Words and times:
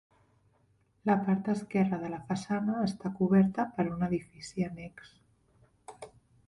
La 1.09 1.17
part 1.27 1.49
esquerra 1.53 1.99
de 2.05 2.09
la 2.13 2.21
façana 2.31 2.79
està 2.87 3.13
coberta 3.21 3.67
per 3.77 3.87
un 3.93 4.09
edifici 4.09 4.69
annex. 4.71 5.15